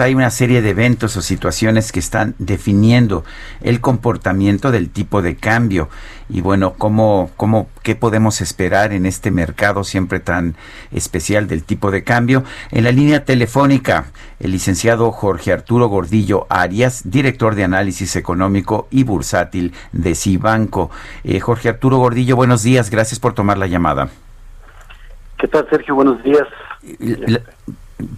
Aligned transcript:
Hay 0.00 0.14
una 0.14 0.30
serie 0.30 0.62
de 0.62 0.70
eventos 0.70 1.16
o 1.16 1.22
situaciones 1.22 1.92
que 1.92 2.00
están 2.00 2.34
definiendo 2.38 3.24
el 3.60 3.80
comportamiento 3.80 4.70
del 4.70 4.90
tipo 4.90 5.22
de 5.22 5.36
cambio 5.36 5.88
y 6.32 6.40
bueno, 6.42 6.74
¿cómo, 6.78 7.30
cómo, 7.36 7.68
¿qué 7.82 7.96
podemos 7.96 8.40
esperar 8.40 8.92
en 8.92 9.04
este 9.04 9.30
mercado 9.30 9.82
siempre 9.82 10.20
tan 10.20 10.54
especial 10.92 11.48
del 11.48 11.64
tipo 11.64 11.90
de 11.90 12.04
cambio? 12.04 12.44
En 12.70 12.84
la 12.84 12.92
línea 12.92 13.24
telefónica, 13.24 14.06
el 14.38 14.52
licenciado 14.52 15.10
Jorge 15.10 15.52
Arturo 15.52 15.88
Gordillo 15.88 16.46
Arias, 16.48 17.02
director 17.10 17.56
de 17.56 17.64
análisis 17.64 18.14
económico 18.14 18.86
y 18.90 19.02
bursátil 19.02 19.72
de 19.92 20.14
Cibanco. 20.14 20.90
Eh, 21.24 21.40
Jorge 21.40 21.68
Arturo 21.68 21.98
Gordillo, 21.98 22.36
buenos 22.36 22.62
días, 22.62 22.90
gracias 22.90 23.18
por 23.18 23.34
tomar 23.34 23.58
la 23.58 23.66
llamada. 23.66 24.08
¿Qué 25.36 25.48
tal, 25.48 25.66
Sergio? 25.68 25.96
Buenos 25.96 26.22
días. 26.22 26.46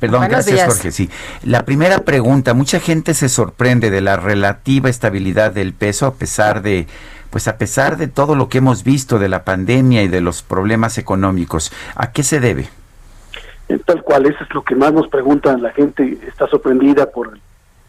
Perdón, 0.01 0.27
gracias 0.29 0.65
Jorge. 0.65 0.93
Sí, 0.93 1.11
la 1.45 1.65
primera 1.65 2.01
pregunta, 2.01 2.55
mucha 2.55 2.81
gente 2.81 3.15
se 3.15 3.29
sorprende 3.29 3.91
de 3.91 4.01
la 4.01 4.17
relativa 4.17 4.91
estabilidad 4.91 5.53
del 5.53 5.73
peso 5.73 6.07
a 6.07 6.15
pesar 6.15 6.63
de 6.63 6.87
pues 7.31 7.49
a 7.49 7.57
pesar 7.57 7.97
de 7.97 8.09
todo 8.09 8.35
lo 8.35 8.51
que 8.51 8.59
hemos 8.59 8.85
visto 8.85 9.19
de 9.19 9.31
la 9.31 9.43
pandemia 9.43 10.03
y 10.03 10.09
de 10.09 10.21
los 10.21 10.43
problemas 10.43 10.99
económicos, 10.99 11.73
¿a 11.97 12.13
qué 12.13 12.23
se 12.23 12.41
debe? 12.41 12.69
Tal 13.87 14.03
cual, 14.03 14.27
eso 14.27 14.45
es 14.45 14.55
lo 14.55 14.63
que 14.63 14.77
más 14.77 14.93
nos 14.93 15.09
preguntan, 15.09 15.63
la 15.63 15.73
gente 15.73 16.19
está 16.29 16.47
sorprendida 16.47 17.11
por 17.11 17.39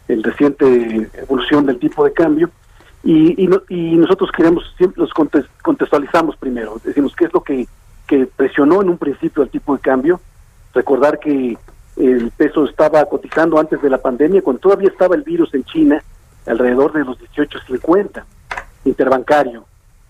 el 0.08 0.22
reciente 0.22 1.10
evolución 1.14 1.66
del 1.66 1.78
tipo 1.78 2.06
de 2.06 2.14
cambio 2.14 2.50
y, 3.02 3.44
y, 3.68 3.96
nosotros 3.96 4.30
queremos, 4.34 4.64
siempre 4.78 5.02
los 5.02 5.12
contextualizamos 5.62 6.36
primero, 6.36 6.80
decimos 6.82 7.14
qué 7.14 7.26
es 7.26 7.34
lo 7.34 7.42
que, 7.42 7.66
que 8.06 8.26
presionó 8.26 8.80
en 8.80 8.88
un 8.88 8.96
principio 8.96 9.42
el 9.42 9.50
tipo 9.50 9.74
de 9.74 9.82
cambio, 9.82 10.20
recordar 10.72 11.18
que 11.18 11.58
el 11.96 12.30
peso 12.30 12.64
estaba 12.64 13.04
cotizando 13.06 13.58
antes 13.58 13.80
de 13.80 13.90
la 13.90 13.98
pandemia, 13.98 14.42
cuando 14.42 14.60
todavía 14.60 14.88
estaba 14.88 15.14
el 15.14 15.22
virus 15.22 15.54
en 15.54 15.64
China, 15.64 16.02
alrededor 16.46 16.92
de 16.92 17.04
los 17.04 17.18
18.50 17.18 18.24
interbancario. 18.84 19.64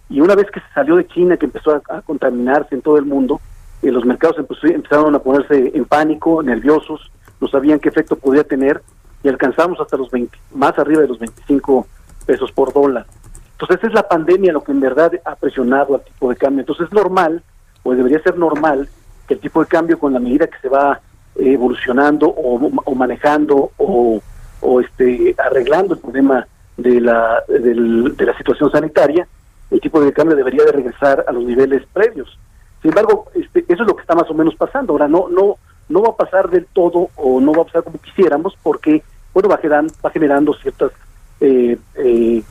Y 0.08 0.20
una 0.20 0.34
vez 0.34 0.50
que 0.50 0.60
se 0.60 0.66
salió 0.74 0.96
de 0.96 1.06
China, 1.06 1.36
que 1.36 1.46
empezó 1.46 1.80
a, 1.88 2.02
contaminarse 2.02 2.74
en 2.74 2.82
todo 2.82 2.98
el 2.98 3.04
mundo, 3.04 3.40
eh, 3.82 3.90
los 3.90 4.04
mercados 4.04 4.36
empezaron 4.38 5.14
a 5.14 5.18
ponerse 5.18 5.72
en 5.74 5.84
pánico, 5.84 6.42
nerviosos, 6.42 7.10
no 7.40 7.48
sabían 7.48 7.78
qué 7.78 7.88
efecto 7.88 8.16
podía 8.16 8.44
tener 8.44 8.82
y 9.22 9.28
alcanzamos 9.28 9.80
hasta 9.80 9.96
los 9.96 10.10
20, 10.10 10.36
más 10.54 10.78
arriba 10.78 11.00
de 11.00 11.08
los 11.08 11.18
25 11.18 11.86
pesos 12.26 12.52
por 12.52 12.72
dólar. 12.72 13.06
Entonces 13.52 13.88
es 13.88 13.94
la 13.94 14.06
pandemia 14.06 14.52
lo 14.52 14.62
que 14.62 14.72
en 14.72 14.80
verdad 14.80 15.12
ha 15.24 15.36
presionado 15.36 15.94
al 15.94 16.02
tipo 16.02 16.28
de 16.28 16.36
cambio. 16.36 16.60
Entonces 16.60 16.86
es 16.86 16.92
normal, 16.92 17.42
o 17.82 17.94
debería 17.94 18.22
ser 18.22 18.36
normal, 18.36 18.88
que 19.26 19.34
el 19.34 19.40
tipo 19.40 19.60
de 19.60 19.66
cambio 19.66 19.98
con 19.98 20.12
la 20.12 20.20
medida 20.20 20.46
que 20.46 20.58
se 20.58 20.68
va 20.68 21.00
evolucionando 21.36 22.28
o, 22.28 22.94
manejando 22.94 23.70
o, 23.78 24.20
este 24.80 25.34
arreglando 25.38 25.94
el 25.94 26.00
problema 26.00 26.46
de 26.76 27.00
la, 27.00 27.42
de 27.48 28.26
la 28.26 28.36
situación 28.36 28.70
sanitaria, 28.70 29.28
el 29.70 29.80
tipo 29.80 30.00
de 30.00 30.12
cambio 30.12 30.36
debería 30.36 30.64
de 30.64 30.72
regresar 30.72 31.24
a 31.26 31.32
los 31.32 31.44
niveles 31.44 31.82
previos. 31.92 32.38
Sin 32.80 32.90
embargo, 32.90 33.26
este, 33.34 33.64
eso 33.68 33.82
es 33.82 33.88
lo 33.88 33.96
que 33.96 34.02
está 34.02 34.14
más 34.14 34.30
o 34.30 34.34
menos 34.34 34.54
pasando. 34.56 34.92
Ahora 34.92 35.08
no 35.08 35.28
no 35.28 35.56
no 35.88 36.02
va 36.02 36.10
a 36.10 36.16
pasar 36.16 36.48
del 36.48 36.66
todo 36.66 37.10
o 37.16 37.40
no 37.40 37.52
va 37.52 37.62
a 37.62 37.66
pasar 37.66 37.84
como 37.84 37.98
quisiéramos 37.98 38.56
porque 38.62 39.02
bueno 39.32 39.48
va 39.48 39.58
generando, 39.58 39.92
va 40.04 40.10
generando 40.10 40.54
ciertos 40.54 40.92
eh, 41.40 41.76
eh, 41.96 42.42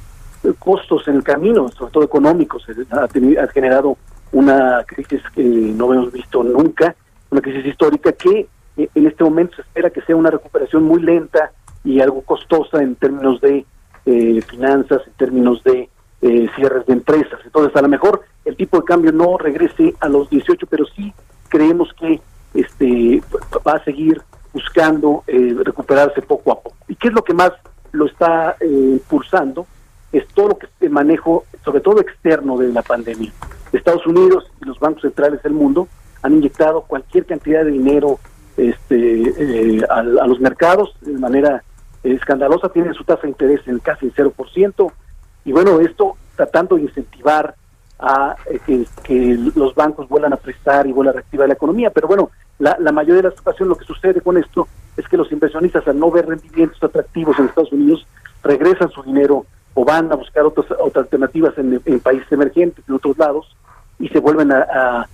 costos 0.59 1.07
en 1.07 1.15
el 1.15 1.23
camino, 1.23 1.69
sobre 1.69 1.91
todo 1.91 2.03
económicos. 2.03 2.65
Ha, 2.91 3.03
ha 3.03 3.47
generado 3.47 3.97
una 4.31 4.83
crisis 4.85 5.21
que 5.33 5.43
no 5.43 5.93
hemos 5.93 6.11
visto 6.11 6.43
nunca, 6.43 6.95
una 7.29 7.41
crisis 7.41 7.65
histórica 7.65 8.11
que 8.11 8.47
en 8.77 9.07
este 9.07 9.23
momento 9.23 9.55
se 9.55 9.61
espera 9.61 9.89
que 9.89 10.01
sea 10.01 10.15
una 10.15 10.31
recuperación 10.31 10.83
muy 10.83 11.01
lenta 11.01 11.51
y 11.83 11.99
algo 11.99 12.21
costosa 12.21 12.81
en 12.81 12.95
términos 12.95 13.41
de 13.41 13.65
eh, 14.05 14.41
finanzas, 14.49 15.01
en 15.05 15.13
términos 15.13 15.63
de 15.63 15.89
eh, 16.21 16.49
cierres 16.55 16.85
de 16.85 16.93
empresas. 16.93 17.39
Entonces, 17.43 17.75
a 17.75 17.81
lo 17.81 17.89
mejor 17.89 18.21
el 18.45 18.55
tipo 18.55 18.77
de 18.77 18.85
cambio 18.85 19.11
no 19.11 19.37
regrese 19.37 19.93
a 19.99 20.09
los 20.09 20.29
18, 20.29 20.65
pero 20.67 20.85
sí 20.95 21.13
creemos 21.49 21.93
que 21.93 22.21
este 22.53 23.21
va 23.65 23.73
a 23.73 23.83
seguir 23.83 24.21
buscando 24.53 25.23
recuperarse 25.27 26.21
poco 26.21 26.51
a 26.51 26.61
poco. 26.61 26.75
¿Y 26.87 26.95
qué 26.95 27.07
es 27.07 27.13
lo 27.13 27.23
que 27.23 27.33
más 27.33 27.51
lo 27.91 28.05
está 28.05 28.55
impulsando? 28.61 29.65
Es 30.11 30.27
todo 30.27 30.49
lo 30.49 30.57
que 30.57 30.67
es 30.67 30.71
el 30.81 30.91
manejo, 30.91 31.45
sobre 31.65 31.81
todo 31.81 31.99
externo 31.99 32.57
de 32.57 32.71
la 32.71 32.83
pandemia. 32.83 33.31
Estados 33.71 34.05
Unidos 34.05 34.51
y 34.61 34.65
los 34.65 34.79
bancos 34.79 35.01
centrales 35.01 35.41
del 35.43 35.53
mundo 35.53 35.87
han 36.21 36.33
inyectado 36.33 36.81
cualquier 36.81 37.25
cantidad 37.25 37.65
de 37.65 37.71
dinero 37.71 38.19
este, 38.57 39.77
eh, 39.77 39.81
a, 39.89 40.03
los 40.03 40.39
mercados 40.39 40.95
de 41.01 41.17
manera 41.17 41.63
escandalosa, 42.03 42.69
tienen 42.69 42.93
su 42.93 43.03
tasa 43.03 43.23
de 43.23 43.29
interés 43.29 43.61
en 43.67 43.79
casi 43.79 44.07
el 44.07 44.13
0%, 44.13 44.91
y 45.45 45.51
bueno, 45.51 45.79
esto 45.79 46.17
tratando 46.35 46.75
de 46.75 46.83
incentivar 46.83 47.55
a 47.99 48.35
eh, 48.45 48.85
que, 49.03 49.37
los 49.55 49.73
bancos 49.75 50.09
vuelvan 50.09 50.33
a 50.33 50.37
prestar 50.37 50.85
y 50.87 50.91
vuelvan 50.91 51.13
a 51.13 51.17
reactivar 51.19 51.47
la 51.47 51.53
economía, 51.53 51.89
pero 51.89 52.07
bueno, 52.07 52.29
la, 52.59 52.91
mayoría 52.91 53.21
de 53.21 53.29
las 53.29 53.39
ocasiones 53.39 53.69
lo 53.69 53.75
que 53.75 53.85
sucede 53.85 54.21
con 54.21 54.37
esto 54.37 54.67
es 54.95 55.07
que 55.07 55.17
los 55.17 55.31
inversionistas 55.31 55.87
al 55.87 55.99
no 55.99 56.11
ver 56.11 56.27
rendimientos 56.27 56.81
atractivos 56.83 57.37
en 57.39 57.45
Estados 57.45 57.71
Unidos 57.71 58.05
regresan 58.43 58.89
su 58.89 59.03
dinero 59.03 59.45
o 59.73 59.83
van 59.83 60.11
a 60.11 60.15
buscar 60.15 60.43
otras, 60.45 60.67
otras 60.79 61.05
alternativas 61.05 61.57
en, 61.57 61.99
países 61.99 62.31
emergentes, 62.31 62.85
en 62.87 62.93
otros 62.93 63.17
lados, 63.17 63.55
y 63.99 64.07
se 64.09 64.19
vuelven 64.19 64.51
a 64.51 65.07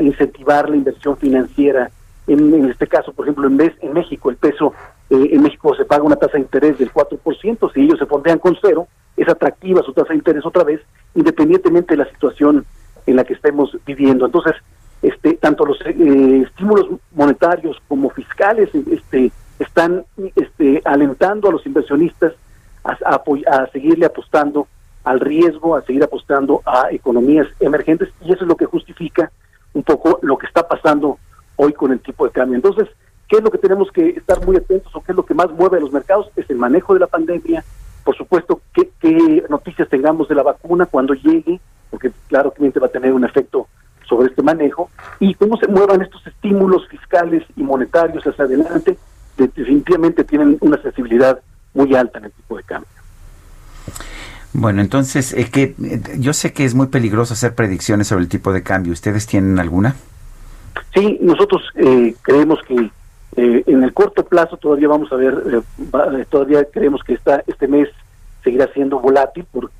incentivar 0.00 0.68
la 0.68 0.76
inversión 0.76 1.16
financiera 1.16 1.90
en, 2.26 2.70
este 2.70 2.86
caso, 2.86 3.12
por 3.12 3.24
ejemplo, 3.24 3.46
en, 3.48 3.56
vez, 3.56 3.72
en 3.80 3.92
México, 3.92 4.30
el 4.30 4.36
peso, 4.36 4.72
eh, 5.10 5.30
en 5.32 5.42
México 5.42 5.74
se 5.74 5.84
paga 5.84 6.04
una 6.04 6.16
tasa 6.16 6.34
de 6.34 6.40
interés 6.40 6.78
del 6.78 6.92
4%, 6.92 7.72
si 7.72 7.80
ellos 7.80 7.98
se 7.98 8.06
fondean 8.06 8.38
con 8.38 8.56
cero, 8.60 8.86
es 9.16 9.28
atractiva 9.28 9.82
su 9.82 9.92
tasa 9.92 10.10
de 10.10 10.16
interés 10.16 10.46
otra 10.46 10.64
vez, 10.64 10.80
independientemente 11.14 11.94
de 11.94 12.04
la 12.04 12.10
situación 12.10 12.64
en 13.06 13.16
la 13.16 13.24
que 13.24 13.34
estemos 13.34 13.76
viviendo. 13.84 14.24
Entonces, 14.24 14.54
este, 15.02 15.34
tanto 15.34 15.66
los 15.66 15.80
eh, 15.84 16.44
estímulos 16.46 16.86
monetarios 17.12 17.76
como 17.88 18.10
fiscales 18.10 18.70
este, 18.72 19.32
están 19.58 20.04
este, 20.36 20.80
alentando 20.84 21.48
a 21.48 21.52
los 21.52 21.66
inversionistas 21.66 22.34
a, 22.84 22.94
a, 23.04 23.66
seguirle 23.72 24.06
apostando 24.06 24.68
al 25.04 25.18
riesgo, 25.20 25.76
a 25.76 25.82
seguir 25.82 26.04
apostando 26.04 26.62
a 26.64 26.88
economías 26.92 27.48
emergentes, 27.58 28.08
y 28.24 28.32
eso 28.32 28.42
es 28.42 28.48
lo 28.48 28.56
que 28.56 28.66
justifica 28.66 29.30
un 29.74 29.82
poco 29.82 30.20
lo 30.22 30.36
que 30.38 30.46
está 30.46 30.68
pasando 30.68 31.18
hoy 31.62 31.72
con 31.72 31.92
el 31.92 32.00
tipo 32.00 32.24
de 32.24 32.32
cambio. 32.32 32.56
Entonces, 32.56 32.88
¿qué 33.28 33.36
es 33.36 33.42
lo 33.42 33.50
que 33.50 33.58
tenemos 33.58 33.90
que 33.92 34.10
estar 34.10 34.44
muy 34.44 34.56
atentos 34.56 34.94
o 34.94 35.02
qué 35.02 35.12
es 35.12 35.16
lo 35.16 35.24
que 35.24 35.34
más 35.34 35.50
mueve 35.52 35.78
a 35.78 35.80
los 35.80 35.92
mercados? 35.92 36.30
Es 36.36 36.48
el 36.50 36.56
manejo 36.56 36.94
de 36.94 37.00
la 37.00 37.06
pandemia, 37.06 37.64
por 38.04 38.16
supuesto, 38.16 38.60
qué, 38.74 38.90
qué 39.00 39.44
noticias 39.48 39.88
tengamos 39.88 40.28
de 40.28 40.34
la 40.34 40.42
vacuna 40.42 40.86
cuando 40.86 41.14
llegue, 41.14 41.60
porque 41.90 42.10
claro 42.28 42.52
que 42.52 42.78
va 42.80 42.86
a 42.86 42.90
tener 42.90 43.12
un 43.12 43.24
efecto 43.24 43.68
sobre 44.08 44.28
este 44.28 44.42
manejo, 44.42 44.90
y 45.20 45.34
cómo 45.34 45.56
se 45.56 45.68
muevan 45.68 46.02
estos 46.02 46.26
estímulos 46.26 46.86
fiscales 46.88 47.44
y 47.56 47.62
monetarios 47.62 48.26
hacia 48.26 48.44
adelante, 48.44 48.98
definitivamente 49.36 50.24
tienen 50.24 50.58
una 50.60 50.80
sensibilidad 50.82 51.40
muy 51.72 51.94
alta 51.94 52.18
en 52.18 52.26
el 52.26 52.32
tipo 52.32 52.56
de 52.56 52.64
cambio. 52.64 52.88
Bueno, 54.52 54.82
entonces, 54.82 55.32
eh, 55.32 55.48
que, 55.50 55.74
eh, 55.82 56.02
yo 56.18 56.34
sé 56.34 56.52
que 56.52 56.64
es 56.64 56.74
muy 56.74 56.88
peligroso 56.88 57.32
hacer 57.32 57.54
predicciones 57.54 58.08
sobre 58.08 58.24
el 58.24 58.28
tipo 58.28 58.52
de 58.52 58.62
cambio. 58.62 58.92
¿Ustedes 58.92 59.26
tienen 59.26 59.58
alguna? 59.58 59.96
Sí, 60.94 61.18
nosotros 61.20 61.62
eh, 61.76 62.14
creemos 62.22 62.60
que 62.62 62.90
eh, 63.36 63.64
en 63.66 63.82
el 63.82 63.94
corto 63.94 64.24
plazo 64.24 64.56
todavía 64.56 64.88
vamos 64.88 65.10
a 65.12 65.16
ver, 65.16 65.42
eh, 65.52 66.24
todavía 66.28 66.64
creemos 66.64 67.02
que 67.02 67.14
esta, 67.14 67.42
este 67.46 67.66
mes 67.66 67.88
seguirá 68.44 68.68
siendo 68.74 68.98
volátil 69.00 69.46
por, 69.50 69.70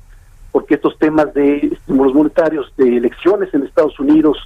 porque 0.51 0.75
estos 0.75 0.97
temas 0.97 1.33
de 1.33 1.57
estímulos 1.57 2.13
monetarios, 2.13 2.73
de 2.77 2.97
elecciones 2.97 3.53
en 3.53 3.63
Estados 3.63 3.99
Unidos 3.99 4.37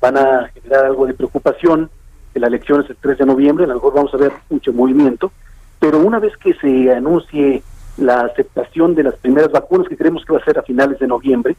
van 0.00 0.16
a 0.16 0.48
generar 0.48 0.86
algo 0.86 1.06
de 1.06 1.14
preocupación. 1.14 1.90
La 2.34 2.46
elección 2.46 2.82
es 2.82 2.90
el 2.90 2.96
3 2.96 3.18
de 3.18 3.26
noviembre, 3.26 3.64
a 3.64 3.68
lo 3.68 3.74
mejor 3.74 3.94
vamos 3.94 4.14
a 4.14 4.16
ver 4.16 4.32
mucho 4.48 4.72
movimiento, 4.72 5.32
pero 5.78 5.98
una 5.98 6.18
vez 6.18 6.36
que 6.36 6.54
se 6.54 6.92
anuncie 6.92 7.62
la 7.98 8.22
aceptación 8.22 8.94
de 8.94 9.02
las 9.02 9.14
primeras 9.16 9.52
vacunas, 9.52 9.88
que 9.88 9.96
creemos 9.96 10.24
que 10.24 10.32
va 10.32 10.38
a 10.38 10.44
ser 10.44 10.58
a 10.58 10.62
finales 10.62 10.98
de 10.98 11.06
noviembre 11.06 11.56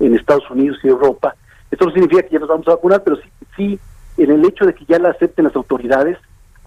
en 0.00 0.14
Estados 0.14 0.50
Unidos 0.50 0.78
y 0.82 0.88
Europa, 0.88 1.34
esto 1.70 1.84
no 1.84 1.92
significa 1.92 2.22
que 2.22 2.30
ya 2.30 2.38
nos 2.38 2.48
vamos 2.48 2.68
a 2.68 2.72
vacunar, 2.72 3.02
pero 3.02 3.16
sí, 3.16 3.28
sí 3.56 3.80
en 4.16 4.30
el 4.30 4.44
hecho 4.44 4.66
de 4.66 4.74
que 4.74 4.84
ya 4.84 4.98
la 4.98 5.10
acepten 5.10 5.44
las 5.44 5.56
autoridades, 5.56 6.18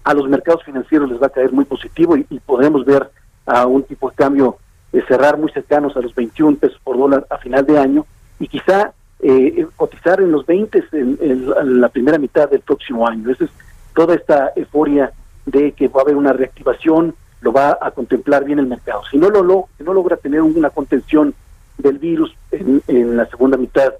a 0.04 0.14
los 0.14 0.28
mercados 0.28 0.64
financieros 0.64 1.10
les 1.10 1.22
va 1.22 1.26
a 1.26 1.30
caer 1.30 1.52
muy 1.52 1.64
positivo 1.64 2.16
y, 2.16 2.24
podemos 2.40 2.84
ver 2.84 3.08
a 3.46 3.66
un 3.66 3.82
tipo 3.84 4.10
de 4.10 4.16
cambio 4.16 4.56
eh, 4.92 5.02
cerrar 5.06 5.38
muy 5.38 5.50
cercanos 5.52 5.96
a 5.96 6.00
los 6.00 6.14
21 6.14 6.56
pesos 6.56 6.80
por 6.82 6.96
dólar 6.96 7.26
a 7.30 7.38
final 7.38 7.64
de 7.66 7.78
año 7.78 8.06
y 8.38 8.48
quizá 8.48 8.92
eh, 9.20 9.66
cotizar 9.76 10.20
en 10.20 10.32
los 10.32 10.44
20 10.46 10.84
en, 10.92 11.80
la 11.80 11.88
primera 11.88 12.18
mitad 12.18 12.48
del 12.50 12.60
próximo 12.60 13.06
año. 13.06 13.30
Esa 13.30 13.44
es 13.44 13.50
toda 13.94 14.14
esta 14.14 14.52
euforia 14.56 15.12
de 15.46 15.72
que 15.72 15.88
va 15.88 16.00
a 16.00 16.02
haber 16.02 16.16
una 16.16 16.32
reactivación, 16.32 17.14
lo 17.40 17.52
va 17.52 17.78
a 17.80 17.90
contemplar 17.92 18.44
bien 18.44 18.58
el 18.58 18.66
mercado. 18.66 19.02
Si 19.10 19.18
no 19.18 19.30
lo, 19.30 19.68
logra 19.78 20.16
tener 20.16 20.42
una 20.42 20.70
contención 20.70 21.34
del 21.78 21.98
virus 21.98 22.34
en, 22.50 23.16
la 23.16 23.26
segunda 23.26 23.56
mitad 23.56 23.92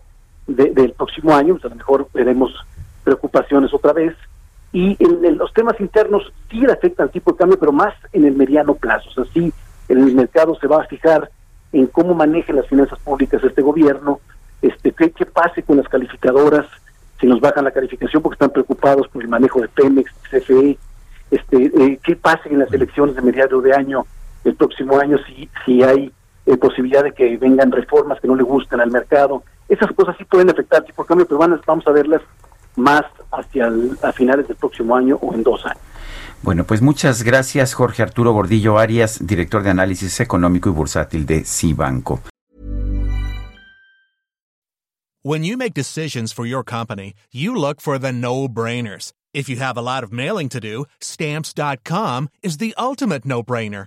del 0.57 0.93
próximo 0.93 1.35
año, 1.35 1.55
pues 1.55 1.65
a 1.65 1.69
lo 1.69 1.77
mejor 1.77 2.09
veremos 2.13 2.53
preocupaciones 3.05 3.73
otra 3.73 3.93
vez. 3.93 4.15
Y 4.73 4.97
en, 4.99 5.37
los 5.37 5.53
temas 5.53 5.79
internos 5.81 6.33
sí 6.51 6.61
le 6.61 6.73
afectan 6.73 7.07
al 7.07 7.13
tipo 7.13 7.33
de 7.33 7.39
cambio, 7.39 7.59
pero 7.59 7.73
más 7.73 7.95
en 8.13 8.25
el 8.25 8.35
mediano 8.35 8.75
plazo. 8.75 9.11
O 9.11 9.13
sea, 9.13 9.25
sí, 9.33 9.53
el 9.89 10.15
mercado 10.15 10.57
se 10.61 10.67
va 10.67 10.83
a 10.83 10.87
fijar 10.87 11.31
en 11.73 11.87
cómo 11.87 12.15
manejen 12.15 12.57
las 12.57 12.67
finanzas 12.67 12.99
públicas 13.01 13.43
este 13.45 13.63
gobierno, 13.63 14.21
este 14.61 14.93
qué, 14.93 15.11
qué 15.11 15.27
pase 15.27 15.63
con 15.63 15.77
las 15.77 15.89
calificadoras, 15.89 16.67
si 17.21 17.27
nos 17.27 17.41
bajan 17.41 17.65
la 17.65 17.71
calificación 17.71 18.23
porque 18.23 18.35
están 18.35 18.51
preocupados 18.51 19.09
por 19.09 19.23
el 19.23 19.29
manejo 19.29 19.61
de 19.61 19.69
Pemex, 19.69 20.13
CFE, 20.31 20.79
este, 21.31 21.57
eh, 21.57 21.99
qué 22.03 22.17
pase 22.17 22.49
en 22.51 22.59
las 22.59 22.73
elecciones 22.73 23.17
de 23.17 23.23
mediado 23.23 23.61
de 23.61 23.75
año, 23.75 24.07
el 24.45 24.55
próximo 24.55 24.99
año, 24.99 25.19
si, 25.27 25.49
si 25.65 25.83
hay 25.83 26.13
eh, 26.47 26.57
posibilidad 26.57 27.05
de 27.05 27.13
que 27.13 27.37
vengan 27.37 27.71
reformas 27.71 28.21
que 28.21 28.27
no 28.27 28.35
le 28.35 28.43
gusten 28.43 28.81
al 28.81 28.91
mercado. 28.91 29.43
Esas 29.73 29.91
cosas 29.93 30.15
sí 30.19 30.25
pueden 30.27 30.51
afectar 30.51 30.81
al 30.81 30.85
tipo 30.85 31.03
de 31.03 31.09
cambio, 31.09 31.27
pero 31.27 31.39
vamos 31.67 31.87
a 31.87 31.91
verlas 31.93 32.21
más 32.77 33.05
hacia 33.31 33.73
a 34.03 34.13
finales 34.13 34.47
del 34.47 34.59
próximo 34.59 34.95
año 34.95 35.17
o 35.23 35.33
en 35.33 35.43
dos 35.43 35.65
años. 35.65 35.81
Bueno, 36.43 36.65
pues 36.65 36.83
muchas 36.83 37.23
gracias 37.23 37.73
Jorge 37.73 38.03
Arturo 38.03 38.33
Gordillo 38.33 38.79
Arias, 38.79 39.27
director 39.27 39.63
de 39.63 39.71
análisis 39.71 40.21
económico 40.21 40.69
y 40.69 40.73
bursátil 40.73 41.25
de 41.25 41.45
Cibanco. 41.47 42.21
When 45.23 45.43
you 45.43 45.57
make 45.57 45.73
decisions 45.73 46.35
for 46.35 46.45
your 46.45 46.65
company, 46.65 47.15
you 47.33 47.55
look 47.55 47.81
for 47.81 47.99
the 47.99 48.13
no-brainers. 48.13 49.13
If 49.33 49.49
you 49.49 49.57
have 49.57 49.79
a 49.79 49.83
lot 49.83 50.05
of 50.05 50.13
mailing 50.13 50.51
to 50.51 50.61
do, 50.61 50.85
stamps.com 51.01 52.29
is 52.43 52.59
the 52.59 52.75
ultimate 52.77 53.25
no-brainer. 53.25 53.87